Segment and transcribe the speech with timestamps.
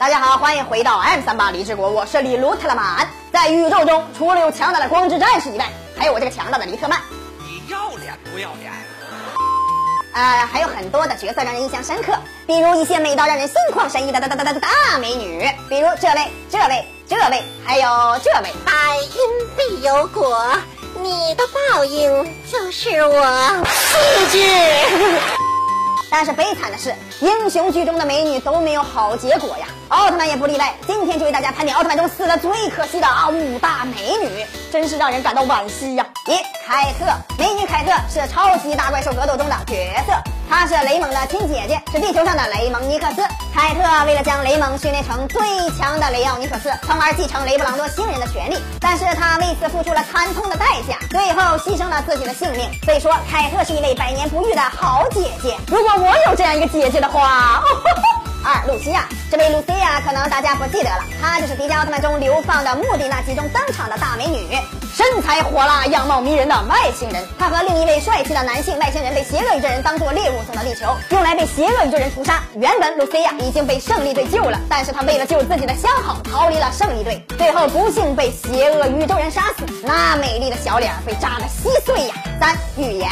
[0.00, 3.08] 大家好，欢迎回到 M 三八李志国，我是李卢特勒曼。
[3.32, 7.00] 在宇宙中，除了有强大的光之战士以外，还有我这个强大的李特曼。
[7.38, 8.72] 你要脸不要脸？
[10.12, 12.12] 呃，还有很多的角色让人印象深刻，
[12.44, 18.52] 比如一些美到让人心旷神怡的大大大大大美女，比如这位、这位、这位，还有这位。
[18.64, 20.44] 百因必有果，
[21.00, 22.10] 你的报应
[22.50, 24.44] 就是我自己。
[26.16, 30.72] 但是悲惨的是，英雄剧中的美女都没有好结果呀，奥特曼也不例外。
[30.86, 36.06] 今天就为大家盘点奥特曼中死的最可惜的啊五大美女，真是让人感到惋惜呀。
[36.28, 40.12] 一凯特，美女凯特是超级大怪兽格斗中的角色。
[40.48, 43.22] 她是雷蒙的亲姐姐，是地球上的雷蒙尼克斯。
[43.54, 45.40] 凯特为了将雷蒙训练成最
[45.78, 52.68] 强的雷奥尼克斯，从而继承雷布朗多星人的权利，但是她为此付出了惨痛的代价，最后牺牲了自己的性命。
[52.84, 55.56] 所以说，凯特是一位百年不遇的好姐姐。
[55.68, 57.62] 如果我有这样一个姐姐的话，
[58.44, 64.46] 二露西亚，这位露西亚可能大家不记得了，她就是迪迦奥特曼中流放的墓地那集中登场的大美女。
[64.94, 72.42] 身材火辣、样貌迷人的外星人，她和另一位帅气的男性外星人被邪恶宇宙人当做猎物送到地球，用来被邪恶宇宙人屠杀。
[72.54, 79.64] 原本露西亚已经被胜利队救了，但是他为了救自己的相好，逃离了胜利队，最后不幸被邪恶宇宙人杀死。
[79.82, 82.14] 那美丽的小脸被炸得稀碎呀！
[82.38, 83.10] 三预言，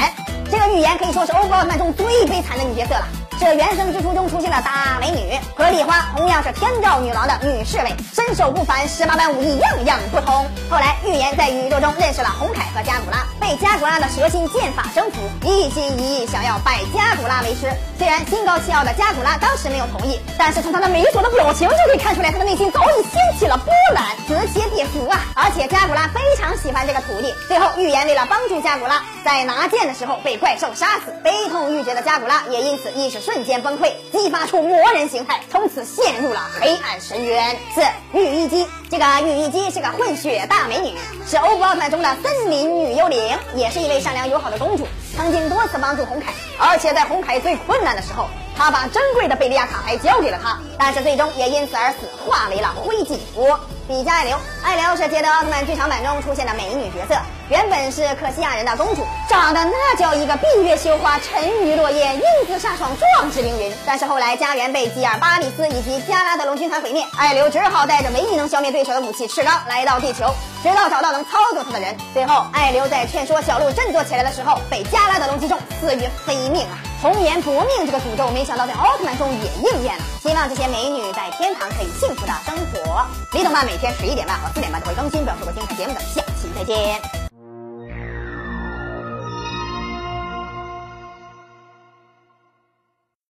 [0.50, 3.08] 这个预言可以说是欧布奥特曼中最悲惨的女角色了。
[3.42, 10.46] 这原生之初中出现的大美女，和丽花同样是天照女王的女侍卫，身手不凡，十八般武艺样样不通。
[10.70, 17.66] 后来预言在宇宙中认识了红凯和加古拉，被加古拉的蛇心剑法征服，一心一意想要拜加古拉为师。
[18.02, 25.20] 虽然心高气傲的加古拉当时没有同意，但是从他那猥琐的表情就可以看出来，他的内心早已掀起了波澜，此起彼伏啊！
[25.36, 27.32] 而且加古拉非常喜欢这个徒弟。
[27.46, 33.32] 最后预言为了帮助加古拉，在拿剑的时候被怪兽杀死，悲痛欲绝的加古拉也因此意识瞬。
[33.32, 37.56] 瞬间崩溃，激发出魔人形态，从此陷入了黑暗深渊。
[37.74, 40.94] 四御医姬，这个御医姬是个混血大美女，
[41.26, 44.86] 是欧布奥特曼中的森林女幽灵，也是一位善良友好的公主，
[45.16, 53.18] 曾经多次帮助红凯，而且在红凯最困难的时候，他把珍贵的贝利亚卡牌交给了他，但是最终也因此而死，化为了灰烬。
[53.34, 53.54] 五
[53.88, 57.20] 比加艾流，艾流是捷德奥特曼剧场版中出现的美女角色。
[57.48, 63.74] 原本是克西亚人的公主，长得那叫一个闭月羞花、沉鱼落雁、英姿飒爽、壮志凌云。
[63.84, 70.32] 但是后来家园被吉尔巴里斯以及加拉德隆军团毁灭，艾流只好带着唯一能消灭对手的武器赤钢来到地球，
[70.62, 71.94] 直到找到能操作他的人。
[72.14, 76.78] 最后，艾流在劝说小鹿振作起来的时候，被加拉德隆击中，死于非命啊！
[77.02, 80.04] 红颜薄命这个诅咒，没想到在奥特曼中也应验了。
[80.22, 83.04] 希望这些美女在天堂可以幸福的生活。
[83.32, 87.21] 李总吧每天十一点半和四点半都会更新，不要错过精彩节目的下期再见。